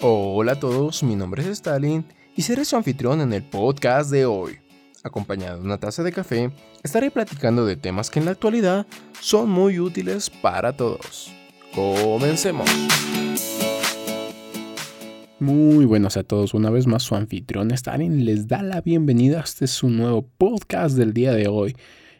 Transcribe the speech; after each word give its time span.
Hola 0.00 0.52
a 0.52 0.60
todos, 0.60 1.02
mi 1.02 1.16
nombre 1.16 1.42
es 1.42 1.48
Stalin 1.48 2.04
y 2.36 2.42
seré 2.42 2.64
su 2.64 2.76
anfitrión 2.76 3.20
en 3.20 3.32
el 3.32 3.42
podcast 3.42 4.12
de 4.12 4.26
hoy. 4.26 4.58
Acompañado 5.02 5.58
de 5.58 5.64
una 5.64 5.78
taza 5.78 6.04
de 6.04 6.12
café, 6.12 6.52
estaré 6.84 7.10
platicando 7.10 7.66
de 7.66 7.74
temas 7.74 8.08
que 8.08 8.20
en 8.20 8.26
la 8.26 8.30
actualidad 8.30 8.86
son 9.20 9.50
muy 9.50 9.80
útiles 9.80 10.30
para 10.30 10.72
todos. 10.72 11.32
Comencemos. 11.74 12.70
Muy 15.40 15.84
buenos 15.84 16.16
a 16.16 16.22
todos, 16.22 16.54
una 16.54 16.70
vez 16.70 16.86
más 16.86 17.02
su 17.02 17.16
anfitrión 17.16 17.72
Stalin 17.72 18.24
les 18.24 18.46
da 18.46 18.62
la 18.62 18.80
bienvenida 18.80 19.40
a 19.40 19.42
este 19.42 19.66
su 19.66 19.90
nuevo 19.90 20.22
podcast 20.22 20.96
del 20.96 21.12
día 21.12 21.32
de 21.32 21.48
hoy. 21.48 21.74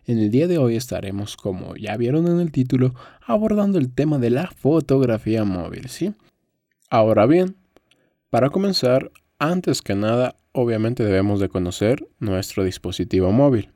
En 0.04 0.18
el 0.18 0.32
día 0.32 0.48
de 0.48 0.58
hoy 0.58 0.74
estaremos, 0.74 1.36
como 1.36 1.76
ya 1.76 1.96
vieron 1.96 2.26
en 2.26 2.40
el 2.40 2.50
título, 2.50 2.96
abordando 3.24 3.78
el 3.78 3.94
tema 3.94 4.18
de 4.18 4.30
la 4.30 4.48
fotografía 4.48 5.44
móvil, 5.44 5.88
¿sí? 5.88 6.12
Ahora 6.90 7.26
bien, 7.26 7.54
para 8.30 8.50
comenzar, 8.50 9.10
antes 9.38 9.80
que 9.80 9.94
nada, 9.94 10.36
obviamente 10.52 11.04
debemos 11.04 11.40
de 11.40 11.48
conocer 11.48 12.06
nuestro 12.18 12.64
dispositivo 12.64 13.32
móvil. 13.32 13.70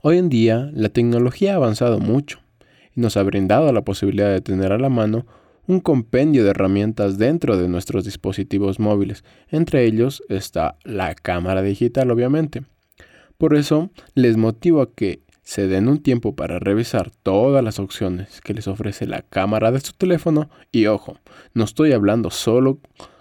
Hoy 0.00 0.16
en 0.18 0.28
día, 0.30 0.70
la 0.72 0.88
tecnología 0.88 1.52
ha 1.52 1.56
avanzado 1.56 1.98
mucho 1.98 2.40
y 2.96 3.00
nos 3.00 3.16
ha 3.16 3.22
brindado 3.22 3.70
la 3.72 3.82
posibilidad 3.82 4.30
de 4.30 4.40
tener 4.40 4.72
a 4.72 4.78
la 4.78 4.88
mano 4.88 5.26
un 5.66 5.80
compendio 5.80 6.44
de 6.44 6.50
herramientas 6.50 7.18
dentro 7.18 7.58
de 7.58 7.68
nuestros 7.68 8.04
dispositivos 8.04 8.80
móviles. 8.80 9.22
Entre 9.48 9.84
ellos 9.84 10.22
está 10.28 10.76
la 10.84 11.14
cámara 11.14 11.62
digital, 11.62 12.10
obviamente. 12.10 12.64
Por 13.36 13.54
eso, 13.54 13.90
les 14.14 14.36
motivo 14.36 14.80
a 14.80 14.92
que 14.94 15.22
se 15.42 15.66
den 15.66 15.88
un 15.88 16.02
tiempo 16.02 16.34
para 16.34 16.58
revisar 16.58 17.10
todas 17.10 17.62
las 17.62 17.78
opciones 17.78 18.40
que 18.40 18.54
les 18.54 18.66
ofrece 18.66 19.06
la 19.06 19.22
cámara 19.22 19.70
de 19.72 19.80
su 19.80 19.92
teléfono 19.92 20.48
y 20.72 20.86
ojo, 20.86 21.18
no 21.54 21.64
estoy 21.64 21.92
hablando 21.92 22.30
solo 22.30 22.78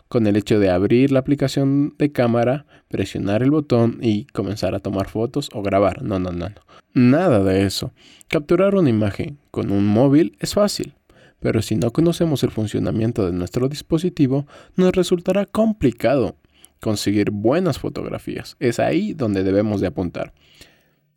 con 0.10 0.28
el 0.28 0.36
hecho 0.36 0.60
de 0.60 0.70
abrir 0.70 1.12
la 1.12 1.20
aplicación 1.20 1.96
de 1.98 2.12
cámara, 2.12 2.66
presionar 2.90 3.42
el 3.42 3.52
botón 3.52 4.00
y 4.02 4.26
comenzar 4.26 4.76
a 4.76 4.80
tomar 4.80 5.08
fotos 5.08 5.50
o 5.54 5.62
grabar. 5.62 6.04
No, 6.04 6.20
no, 6.20 6.32
no, 6.32 6.50
no. 6.50 6.56
Nada 6.94 7.44
de 7.44 7.66
eso. 7.66 7.94
Capturar 8.28 8.76
una 8.76 8.90
imagen 8.90 9.38
con 9.52 9.72
un 9.72 9.86
móvil 9.86 10.36
es 10.40 10.54
fácil 10.54 10.94
pero 11.40 11.62
si 11.62 11.76
no 11.76 11.92
conocemos 11.92 12.44
el 12.44 12.52
funcionamiento 12.52 13.26
de 13.26 13.32
nuestro 13.32 13.70
dispositivo, 13.70 14.46
nos 14.76 14.92
resultará 14.92 15.46
complicado 15.46 16.36
conseguir 16.80 17.32
buenas 17.32 17.80
fotografías. 17.80 18.56
Es 18.60 18.80
ahí 18.80 19.14
donde 19.14 19.44
debemos 19.44 19.82
de 19.82 19.88
apuntar. 19.88 20.34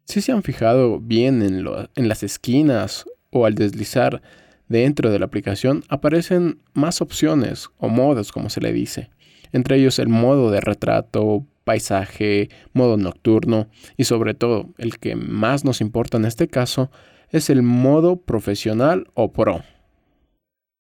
Si 0.05 0.21
se 0.21 0.33
han 0.33 0.43
fijado 0.43 1.01
bien 1.01 1.43
en, 1.43 1.65
en 1.95 2.09
las 2.09 2.23
esquinas 2.23 3.05
o 3.31 3.47
al 3.47 3.55
deslizar 3.55 4.23
dentro 4.73 5.11
de 5.11 5.21
la 5.21 5.27
aplicación, 5.27 5.85
aparecen 5.89 6.61
más 6.75 7.01
opciones 7.01 7.71
o 7.79 7.89
modos, 7.89 8.33
como 8.33 8.51
se 8.51 8.61
le 8.61 8.73
dice. 8.73 9.11
Entre 9.53 9.77
ellos 9.77 10.01
el 10.01 10.09
modo 10.09 10.51
de 10.51 10.61
retrato, 10.61 11.47
paisaje, 11.63 12.49
modo 12.73 12.97
nocturno 12.97 13.69
y 13.97 14.05
sobre 14.05 14.35
todo 14.35 14.71
el 14.79 14.99
que 14.99 15.15
más 15.15 15.65
nos 15.65 15.81
importa 15.81 16.17
en 16.17 16.25
este 16.25 16.49
caso 16.49 16.91
es 17.31 17.51
el 17.51 17.63
modo 17.63 18.17
profesional 18.17 19.07
o 19.15 19.33
pro 19.33 19.63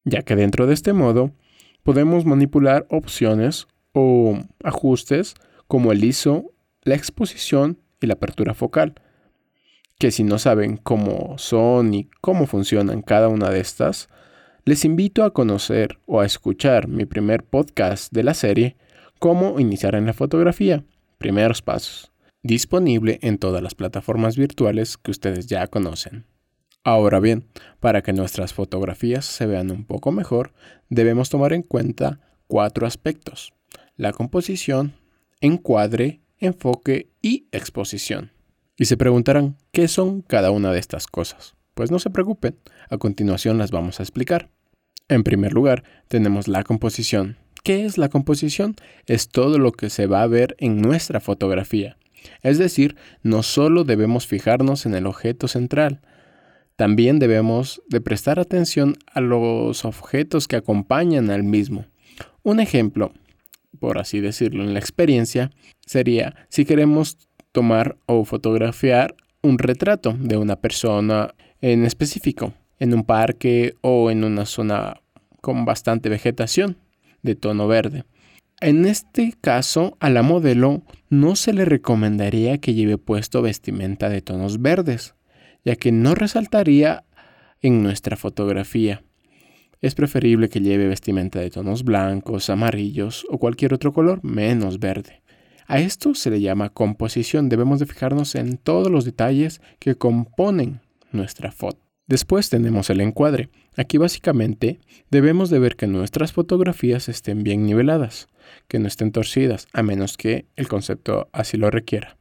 ya 0.05 0.23
que 0.23 0.37
dentro 0.37 0.67
de 0.67 0.75
este 0.75 0.93
modo 0.93 1.33
podemos 1.83 2.25
manipular 2.25 2.87
opciones 2.91 3.67
o 3.93 4.39
ajustes 4.63 5.35
como 5.69 5.93
el 5.93 6.05
ISO, 6.05 6.53
la 6.83 6.95
exposición 6.95 7.79
y 8.01 8.07
la 8.07 8.15
apertura 8.15 8.55
focal, 8.55 8.95
que 9.99 10.11
si 10.11 10.25
no 10.25 10.39
saben 10.39 10.77
cómo 10.77 11.37
son 11.39 11.95
y 11.95 12.11
cómo 12.21 12.47
funcionan 12.47 13.03
cada 13.03 13.29
una 13.29 13.51
de 13.51 13.61
estas, 13.61 14.09
les 14.65 14.85
invito 14.85 15.25
a 15.25 15.33
conocer 15.33 15.99
o 16.07 16.21
a 16.21 16.27
escuchar 16.27 16.89
mi 16.89 17.05
primer 17.05 17.45
podcast 17.45 18.13
de 18.13 18.23
la 18.23 18.35
serie 18.35 18.77
Cómo 19.19 19.61
iniciar 19.61 19.95
en 19.95 20.07
la 20.07 20.15
fotografía, 20.15 20.83
primeros 21.19 21.63
pasos, 21.63 22.11
disponible 22.43 23.21
en 23.23 23.39
todas 23.39 23.63
las 23.63 23.77
plataformas 23.77 24.37
virtuales 24.37 24.97
que 24.97 25.13
ustedes 25.13 25.47
ya 25.47 25.69
conocen. 25.69 26.27
Ahora 26.83 27.21
bien, 27.21 27.47
para 27.79 28.03
que 28.03 28.13
nuestras 28.13 28.53
fotografías 28.53 29.25
se 29.25 29.47
vean 29.47 29.71
un 29.71 29.85
poco 29.85 30.11
mejor, 30.11 30.53
debemos 30.89 31.31
tomar 31.31 31.53
en 31.53 31.63
cuenta 31.63 32.19
cuatro 32.49 32.85
aspectos. 32.85 33.53
La 33.97 34.13
composición, 34.13 34.95
encuadre, 35.41 36.21
enfoque 36.39 37.13
y 37.23 37.47
exposición. 37.53 38.33
Y 38.77 38.87
se 38.87 38.97
preguntarán, 38.97 39.57
¿qué 39.71 39.89
son 39.89 40.23
cada 40.23 40.51
una 40.51 40.73
de 40.73 40.79
estas 40.79 41.07
cosas? 41.07 41.55
Pues 41.75 41.91
no 41.91 41.99
se 41.99 42.11
preocupen, 42.11 42.57
a 42.89 42.99
continuación 42.99 43.59
las 43.59 43.71
vamos 43.71 44.01
a 44.01 44.03
explicar. 44.03 44.51
En 45.09 45.25
primer 45.25 45.53
lugar, 45.53 45.85
tenemos 46.09 46.49
la 46.49 46.65
composición. 46.65 47.37
¿Qué 47.65 47.85
es 47.85 47.99
la 47.99 48.09
composición? 48.09 48.75
Es 49.07 49.29
todo 49.29 49.59
lo 49.59 49.73
que 49.73 49.91
se 49.91 50.07
va 50.07 50.23
a 50.23 50.27
ver 50.27 50.57
en 50.59 50.81
nuestra 50.81 51.21
fotografía. 51.21 51.97
Es 52.43 52.59
decir, 52.59 52.97
no 53.23 53.43
solo 53.43 53.85
debemos 53.85 54.27
fijarnos 54.27 54.87
en 54.87 54.95
el 54.95 55.07
objeto 55.07 55.49
central, 55.49 56.01
también 56.77 57.19
debemos 57.19 57.83
de 57.89 58.01
prestar 58.01 58.39
atención 58.41 58.97
a 59.13 59.21
los 59.21 59.85
objetos 59.85 60.49
que 60.49 60.57
acompañan 60.57 61.31
al 61.31 61.43
mismo. 61.43 61.87
Un 62.43 62.61
ejemplo, 62.61 63.13
por 63.79 63.99
así 63.99 64.21
decirlo, 64.21 64.65
en 64.65 64.73
la 64.73 64.81
experiencia 64.81 65.51
sería 65.87 66.35
si 66.49 66.65
queremos 66.65 67.19
tomar 67.53 67.97
o 68.07 68.25
fotografiar 68.25 69.15
un 69.43 69.59
retrato 69.59 70.17
de 70.19 70.37
una 70.37 70.57
persona 70.57 71.35
en 71.61 71.85
específico, 71.85 72.55
en 72.79 72.95
un 72.95 73.05
parque 73.05 73.75
o 73.83 74.11
en 74.11 74.25
una 74.25 74.47
zona 74.47 75.01
con 75.41 75.65
bastante 75.65 76.09
vegetación 76.09 76.77
de 77.23 77.35
tono 77.35 77.69
verde. 77.69 78.05
En 78.61 78.87
este 78.87 79.35
caso, 79.41 79.97
a 80.01 80.09
la 80.09 80.23
modelo 80.23 80.83
no 81.11 81.35
se 81.35 81.53
le 81.53 81.65
recomendaría 81.65 82.59
que 82.59 82.75
lleve 82.75 82.97
puesto 82.97 83.43
vestimenta 83.43 84.09
de 84.09 84.23
tonos 84.23 84.63
verdes, 84.63 85.15
ya 85.65 85.75
que 85.77 85.91
no 85.91 86.15
resaltaría 86.15 87.05
en 87.61 87.83
nuestra 87.83 88.17
fotografía. 88.17 89.03
Es 89.81 89.97
preferible 89.97 90.49
que 90.49 90.61
lleve 90.61 90.87
vestimenta 90.87 91.41
de 91.41 91.51
tonos 91.51 91.83
blancos, 91.83 92.51
amarillos 92.51 93.27
o 93.29 93.39
cualquier 93.39 93.75
otro 93.75 93.93
color 93.93 94.23
menos 94.23 94.79
verde. 94.79 95.23
A 95.67 95.81
esto 95.81 96.15
se 96.15 96.31
le 96.31 96.41
llama 96.41 96.71
composición. 96.71 97.49
Debemos 97.49 97.79
de 97.79 97.87
fijarnos 97.87 98.35
en 98.35 98.57
todos 98.57 98.91
los 98.91 99.05
detalles 99.05 99.61
que 99.79 99.95
componen 99.95 100.81
nuestra 101.13 101.53
foto. 101.53 101.79
Después 102.07 102.51
tenemos 102.51 102.91
el 102.91 103.01
encuadre. 103.01 103.49
Aquí 103.77 103.97
básicamente 103.97 104.81
debemos 105.11 105.51
de 105.51 105.59
ver 105.59 105.77
que 105.77 105.87
nuestras 105.87 106.33
fotografías 106.33 107.09
estén 107.09 107.43
bien 107.43 107.65
niveladas, 107.65 108.27
que 108.69 108.79
no 108.79 108.89
estén 108.89 109.13
torcidas, 109.13 109.67
a 109.73 109.83
menos 109.83 110.17
que 110.17 110.47
el 110.57 110.69
concepto 110.69 111.29
así 111.33 111.57
lo 111.57 111.71
requiera. 111.71 112.17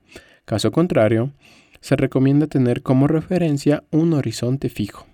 Caso 0.46 0.72
contrario, 0.72 1.34
se 1.82 1.96
recomienda 1.96 2.48
tener 2.48 2.84
como 2.84 3.08
referencia 3.08 3.84
un 3.92 4.14
horizonte 4.14 4.70
fijo. 4.70 5.08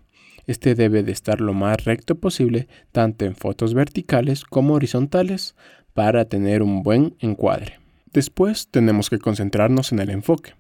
Este 0.46 0.76
debe 0.76 1.04
de 1.04 1.12
estar 1.12 1.42
lo 1.42 1.54
más 1.54 1.84
recto 1.86 2.16
posible 2.16 2.68
tanto 2.92 3.26
en 3.26 3.36
fotos 3.36 3.74
verticales 3.74 4.44
como 4.44 4.76
horizontales 4.76 5.56
para 5.94 6.26
tener 6.26 6.62
un 6.62 6.84
buen 6.84 7.16
encuadre. 7.20 7.80
Después 8.14 8.68
tenemos 8.70 9.10
que 9.10 9.20
concentrarnos 9.20 9.92
en 9.92 10.00
el 10.00 10.10
enfoque. 10.10 10.54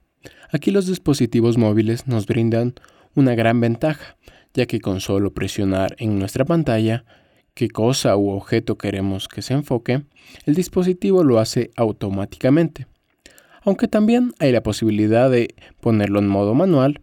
Aquí 0.52 0.72
los 0.72 0.88
dispositivos 0.88 1.58
móviles 1.58 2.08
nos 2.08 2.25
brindan 2.25 2.74
una 3.16 3.35
gran 3.35 3.59
ventaja, 3.59 4.18
ya 4.53 4.66
que 4.66 4.80
con 4.80 5.00
solo 5.00 5.34
presionar 5.34 5.96
en 6.00 6.19
nuestra 6.19 6.46
pantalla 6.46 7.06
qué 7.53 7.69
cosa 7.69 8.16
u 8.18 8.30
objeto 8.30 8.78
queremos 8.78 9.28
que 9.28 9.41
se 9.41 9.53
enfoque, 9.53 10.03
el 10.46 10.56
dispositivo 10.56 11.24
lo 11.24 11.40
hace 11.40 11.72
automáticamente 11.75 12.88
aunque 13.68 13.90
también 13.90 14.34
hay 14.40 14.53
la 14.53 14.64
posibilidad 14.64 15.29
de 15.29 15.53
ponerlo 15.81 16.19
en 16.19 16.29
modo 16.29 16.53
manual 16.53 17.02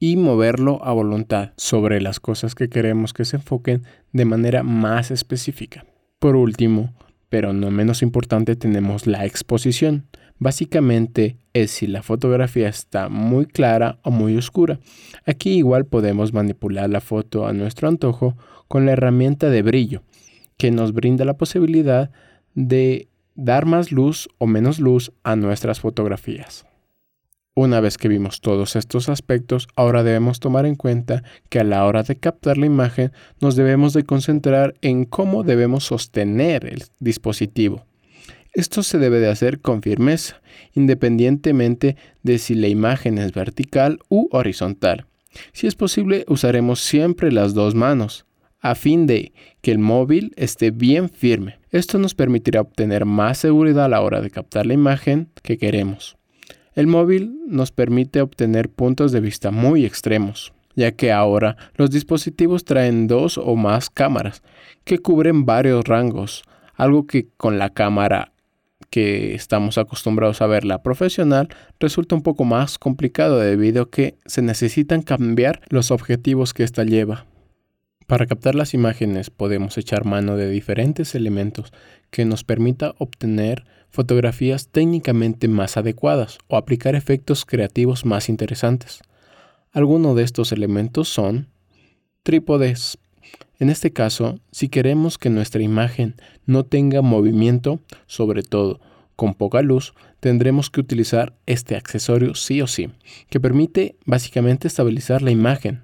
y 0.00 0.16
moverlo 0.16 0.84
a 0.84 0.92
voluntad 0.92 1.52
sobre 1.56 2.00
las 2.00 2.18
cosas 2.18 2.56
que 2.56 2.68
queremos 2.68 3.12
que 3.12 3.24
se 3.24 3.36
enfoquen 3.36 3.84
de 4.12 4.24
manera 4.24 4.64
más 4.64 5.12
específica. 5.12 5.86
Por 6.18 6.34
último, 6.34 6.92
pero 7.34 7.52
no 7.52 7.72
menos 7.72 8.02
importante, 8.02 8.54
tenemos 8.54 9.08
la 9.08 9.26
exposición. 9.26 10.06
Básicamente 10.38 11.36
es 11.52 11.72
si 11.72 11.88
la 11.88 12.04
fotografía 12.04 12.68
está 12.68 13.08
muy 13.08 13.46
clara 13.46 13.98
o 14.02 14.12
muy 14.12 14.36
oscura. 14.36 14.78
Aquí 15.26 15.54
igual 15.54 15.84
podemos 15.84 16.32
manipular 16.32 16.88
la 16.88 17.00
foto 17.00 17.48
a 17.48 17.52
nuestro 17.52 17.88
antojo 17.88 18.36
con 18.68 18.86
la 18.86 18.92
herramienta 18.92 19.50
de 19.50 19.62
brillo, 19.62 20.04
que 20.56 20.70
nos 20.70 20.92
brinda 20.92 21.24
la 21.24 21.36
posibilidad 21.36 22.12
de 22.54 23.08
dar 23.34 23.66
más 23.66 23.90
luz 23.90 24.28
o 24.38 24.46
menos 24.46 24.78
luz 24.78 25.10
a 25.24 25.34
nuestras 25.34 25.80
fotografías. 25.80 26.64
Una 27.56 27.78
vez 27.78 27.98
que 27.98 28.08
vimos 28.08 28.40
todos 28.40 28.74
estos 28.74 29.08
aspectos, 29.08 29.68
ahora 29.76 30.02
debemos 30.02 30.40
tomar 30.40 30.66
en 30.66 30.74
cuenta 30.74 31.22
que 31.48 31.60
a 31.60 31.64
la 31.64 31.84
hora 31.84 32.02
de 32.02 32.16
captar 32.16 32.58
la 32.58 32.66
imagen 32.66 33.12
nos 33.40 33.54
debemos 33.54 33.92
de 33.92 34.02
concentrar 34.02 34.74
en 34.82 35.04
cómo 35.04 35.44
debemos 35.44 35.84
sostener 35.84 36.66
el 36.66 36.82
dispositivo. 36.98 37.86
Esto 38.54 38.82
se 38.82 38.98
debe 38.98 39.20
de 39.20 39.28
hacer 39.28 39.60
con 39.60 39.82
firmeza, 39.82 40.42
independientemente 40.72 41.96
de 42.24 42.38
si 42.38 42.56
la 42.56 42.66
imagen 42.66 43.18
es 43.18 43.32
vertical 43.32 44.00
u 44.08 44.28
horizontal. 44.32 45.06
Si 45.52 45.68
es 45.68 45.76
posible, 45.76 46.24
usaremos 46.26 46.80
siempre 46.80 47.30
las 47.30 47.54
dos 47.54 47.76
manos. 47.76 48.26
a 48.60 48.74
fin 48.74 49.06
de 49.06 49.34
que 49.60 49.72
el 49.72 49.78
móvil 49.78 50.32
esté 50.36 50.70
bien 50.70 51.10
firme. 51.10 51.58
Esto 51.70 51.98
nos 51.98 52.14
permitirá 52.14 52.62
obtener 52.62 53.04
más 53.04 53.36
seguridad 53.36 53.84
a 53.84 53.88
la 53.90 54.00
hora 54.00 54.22
de 54.22 54.30
captar 54.30 54.64
la 54.64 54.72
imagen 54.72 55.28
que 55.42 55.58
queremos. 55.58 56.16
El 56.74 56.88
móvil 56.88 57.38
nos 57.46 57.70
permite 57.70 58.20
obtener 58.20 58.68
puntos 58.68 59.12
de 59.12 59.20
vista 59.20 59.52
muy 59.52 59.84
extremos, 59.84 60.52
ya 60.74 60.90
que 60.90 61.12
ahora 61.12 61.56
los 61.76 61.90
dispositivos 61.90 62.64
traen 62.64 63.06
dos 63.06 63.38
o 63.38 63.54
más 63.54 63.90
cámaras 63.90 64.42
que 64.82 64.98
cubren 64.98 65.46
varios 65.46 65.84
rangos, 65.84 66.42
algo 66.74 67.06
que 67.06 67.28
con 67.36 67.58
la 67.58 67.70
cámara 67.70 68.32
que 68.90 69.34
estamos 69.34 69.78
acostumbrados 69.78 70.42
a 70.42 70.46
ver 70.46 70.64
la 70.64 70.82
profesional 70.82 71.48
resulta 71.78 72.16
un 72.16 72.22
poco 72.22 72.44
más 72.44 72.78
complicado 72.78 73.38
debido 73.38 73.82
a 73.82 73.90
que 73.90 74.16
se 74.26 74.42
necesitan 74.42 75.02
cambiar 75.02 75.62
los 75.68 75.92
objetivos 75.92 76.54
que 76.54 76.64
ésta 76.64 76.82
lleva. 76.82 77.26
Para 78.06 78.26
captar 78.26 78.54
las 78.54 78.74
imágenes 78.74 79.30
podemos 79.30 79.78
echar 79.78 80.04
mano 80.04 80.36
de 80.36 80.50
diferentes 80.50 81.14
elementos 81.14 81.72
que 82.14 82.24
nos 82.24 82.44
permita 82.44 82.94
obtener 82.98 83.64
fotografías 83.90 84.68
técnicamente 84.68 85.48
más 85.48 85.76
adecuadas 85.76 86.38
o 86.46 86.56
aplicar 86.56 86.94
efectos 86.94 87.44
creativos 87.44 88.04
más 88.04 88.28
interesantes. 88.28 89.02
Algunos 89.72 90.14
de 90.14 90.22
estos 90.22 90.52
elementos 90.52 91.08
son 91.08 91.48
trípodes. 92.22 92.98
En 93.58 93.68
este 93.68 93.92
caso, 93.92 94.38
si 94.52 94.68
queremos 94.68 95.18
que 95.18 95.28
nuestra 95.28 95.60
imagen 95.60 96.14
no 96.46 96.64
tenga 96.64 97.02
movimiento, 97.02 97.80
sobre 98.06 98.44
todo 98.44 98.78
con 99.16 99.34
poca 99.34 99.60
luz, 99.62 99.92
tendremos 100.20 100.70
que 100.70 100.78
utilizar 100.78 101.34
este 101.46 101.74
accesorio 101.74 102.36
sí 102.36 102.62
o 102.62 102.68
sí, 102.68 102.90
que 103.28 103.40
permite 103.40 103.96
básicamente 104.06 104.68
estabilizar 104.68 105.20
la 105.20 105.32
imagen. 105.32 105.82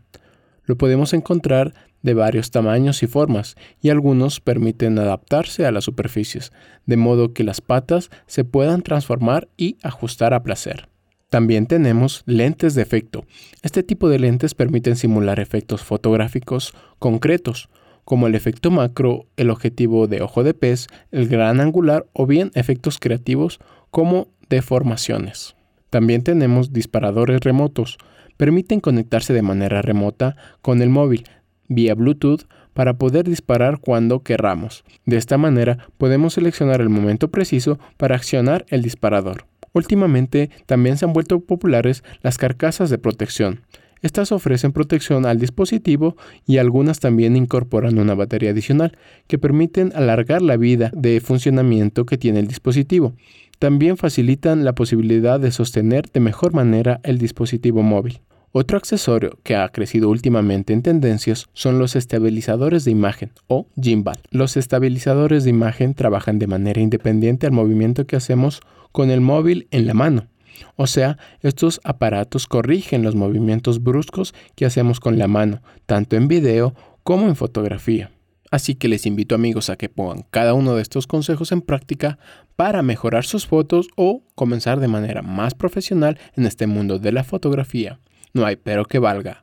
Lo 0.70 0.78
podemos 0.78 1.14
encontrar 1.14 1.74
de 2.00 2.14
varios 2.14 2.52
tamaños 2.52 3.02
y 3.02 3.08
formas, 3.08 3.56
y 3.82 3.88
algunos 3.88 4.38
permiten 4.38 5.00
adaptarse 5.00 5.66
a 5.66 5.72
las 5.72 5.82
superficies, 5.82 6.52
de 6.86 6.96
modo 6.96 7.32
que 7.32 7.42
las 7.42 7.60
patas 7.60 8.08
se 8.28 8.44
puedan 8.44 8.82
transformar 8.82 9.48
y 9.56 9.78
ajustar 9.82 10.32
a 10.32 10.44
placer. 10.44 10.88
También 11.28 11.66
tenemos 11.66 12.22
lentes 12.24 12.76
de 12.76 12.82
efecto. 12.82 13.24
Este 13.62 13.82
tipo 13.82 14.08
de 14.08 14.20
lentes 14.20 14.54
permiten 14.54 14.94
simular 14.94 15.40
efectos 15.40 15.82
fotográficos 15.82 16.72
concretos, 17.00 17.68
como 18.04 18.28
el 18.28 18.36
efecto 18.36 18.70
macro, 18.70 19.26
el 19.36 19.50
objetivo 19.50 20.06
de 20.06 20.22
ojo 20.22 20.44
de 20.44 20.54
pez, 20.54 20.86
el 21.10 21.26
gran 21.26 21.58
angular 21.58 22.06
o 22.12 22.26
bien 22.26 22.52
efectos 22.54 23.00
creativos 23.00 23.58
como 23.90 24.28
deformaciones. 24.48 25.56
También 25.90 26.22
tenemos 26.22 26.72
disparadores 26.72 27.40
remotos. 27.40 27.98
Permiten 28.40 28.80
conectarse 28.80 29.34
de 29.34 29.42
manera 29.42 29.82
remota 29.82 30.34
con 30.62 30.80
el 30.80 30.88
móvil, 30.88 31.24
vía 31.68 31.94
Bluetooth 31.94 32.46
para 32.72 32.94
poder 32.94 33.28
disparar 33.28 33.80
cuando 33.80 34.22
querramos. 34.22 34.82
De 35.04 35.18
esta 35.18 35.36
manera 35.36 35.88
podemos 35.98 36.32
seleccionar 36.32 36.80
el 36.80 36.88
momento 36.88 37.30
preciso 37.30 37.78
para 37.98 38.16
accionar 38.16 38.64
el 38.70 38.80
disparador. 38.80 39.44
Últimamente 39.74 40.48
también 40.64 40.96
se 40.96 41.04
han 41.04 41.12
vuelto 41.12 41.40
populares 41.40 42.02
las 42.22 42.38
carcasas 42.38 42.88
de 42.88 42.96
protección. 42.96 43.60
Estas 44.00 44.32
ofrecen 44.32 44.72
protección 44.72 45.26
al 45.26 45.38
dispositivo 45.38 46.16
y 46.46 46.56
algunas 46.56 46.98
también 46.98 47.36
incorporan 47.36 47.98
una 47.98 48.14
batería 48.14 48.52
adicional 48.52 48.96
que 49.26 49.36
permiten 49.36 49.92
alargar 49.94 50.40
la 50.40 50.56
vida 50.56 50.90
de 50.94 51.20
funcionamiento 51.20 52.06
que 52.06 52.16
tiene 52.16 52.40
el 52.40 52.46
dispositivo. 52.46 53.12
También 53.58 53.98
facilitan 53.98 54.64
la 54.64 54.74
posibilidad 54.74 55.38
de 55.38 55.50
sostener 55.50 56.10
de 56.10 56.20
mejor 56.20 56.54
manera 56.54 57.00
el 57.02 57.18
dispositivo 57.18 57.82
móvil. 57.82 58.22
Otro 58.52 58.78
accesorio 58.78 59.38
que 59.44 59.54
ha 59.54 59.68
crecido 59.68 60.08
últimamente 60.08 60.72
en 60.72 60.82
tendencias 60.82 61.46
son 61.52 61.78
los 61.78 61.94
estabilizadores 61.94 62.84
de 62.84 62.90
imagen 62.90 63.30
o 63.46 63.68
gimbal. 63.80 64.18
Los 64.32 64.56
estabilizadores 64.56 65.44
de 65.44 65.50
imagen 65.50 65.94
trabajan 65.94 66.40
de 66.40 66.48
manera 66.48 66.80
independiente 66.80 67.46
al 67.46 67.52
movimiento 67.52 68.08
que 68.08 68.16
hacemos 68.16 68.60
con 68.90 69.12
el 69.12 69.20
móvil 69.20 69.68
en 69.70 69.86
la 69.86 69.94
mano. 69.94 70.26
O 70.74 70.88
sea, 70.88 71.16
estos 71.42 71.80
aparatos 71.84 72.48
corrigen 72.48 73.04
los 73.04 73.14
movimientos 73.14 73.84
bruscos 73.84 74.34
que 74.56 74.66
hacemos 74.66 74.98
con 74.98 75.16
la 75.16 75.28
mano, 75.28 75.62
tanto 75.86 76.16
en 76.16 76.26
video 76.26 76.74
como 77.04 77.28
en 77.28 77.36
fotografía. 77.36 78.10
Así 78.50 78.74
que 78.74 78.88
les 78.88 79.06
invito 79.06 79.36
amigos 79.36 79.70
a 79.70 79.76
que 79.76 79.88
pongan 79.88 80.26
cada 80.32 80.54
uno 80.54 80.74
de 80.74 80.82
estos 80.82 81.06
consejos 81.06 81.52
en 81.52 81.60
práctica 81.60 82.18
para 82.56 82.82
mejorar 82.82 83.24
sus 83.24 83.46
fotos 83.46 83.86
o 83.94 84.24
comenzar 84.34 84.80
de 84.80 84.88
manera 84.88 85.22
más 85.22 85.54
profesional 85.54 86.18
en 86.34 86.46
este 86.46 86.66
mundo 86.66 86.98
de 86.98 87.12
la 87.12 87.22
fotografía 87.22 88.00
no 88.32 88.44
hay 88.46 88.56
pero 88.56 88.84
que 88.84 88.98
valga. 88.98 89.42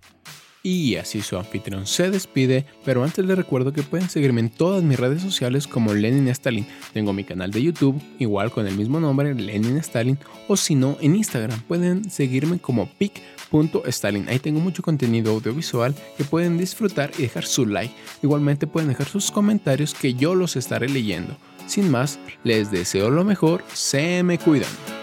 Y 0.70 0.98
así 0.98 1.22
su 1.22 1.38
anfitrión 1.38 1.88
se 1.88 2.12
despide, 2.12 2.66
pero 2.84 3.02
antes 3.02 3.24
les 3.24 3.38
recuerdo 3.38 3.72
que 3.72 3.84
pueden 3.84 4.10
seguirme 4.10 4.42
en 4.42 4.50
todas 4.50 4.84
mis 4.84 5.00
redes 5.00 5.22
sociales 5.22 5.66
como 5.66 5.94
Lenin 5.94 6.28
Stalin. 6.28 6.68
Tengo 6.92 7.14
mi 7.14 7.24
canal 7.24 7.52
de 7.52 7.64
YouTube, 7.64 8.02
igual 8.20 8.52
con 8.52 8.68
el 8.68 8.76
mismo 8.76 9.00
nombre, 9.00 9.34
Lenin 9.34 9.78
Stalin, 9.78 10.20
o 10.50 10.58
si 10.58 10.76
no, 10.76 10.98
en 11.00 11.16
Instagram 11.16 11.62
pueden 11.62 12.10
seguirme 12.10 12.60
como 12.60 12.90
pic.stalin. 12.98 14.28
Ahí 14.28 14.40
tengo 14.40 14.60
mucho 14.60 14.84
contenido 14.84 15.32
audiovisual 15.32 15.96
que 16.18 16.26
pueden 16.26 16.58
disfrutar 16.58 17.12
y 17.18 17.22
dejar 17.22 17.46
su 17.46 17.66
like. 17.66 17.94
Igualmente 18.22 18.68
pueden 18.68 18.90
dejar 18.90 19.08
sus 19.08 19.32
comentarios 19.32 19.94
que 19.94 20.16
yo 20.16 20.36
los 20.36 20.58
estaré 20.58 20.90
leyendo. 20.90 21.38
Sin 21.66 21.90
más, 21.90 22.20
les 22.44 22.72
deseo 22.72 23.10
lo 23.10 23.24
mejor, 23.24 23.64
se 23.72 24.22
me 24.22 24.38
cuidan. 24.38 24.97